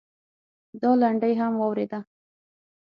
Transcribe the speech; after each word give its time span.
دا 0.81 0.91
لنډۍ 1.01 1.33
هم 1.39 1.53
واورېده. 1.57 1.99